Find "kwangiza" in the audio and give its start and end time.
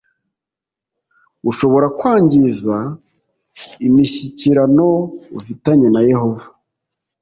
1.97-2.75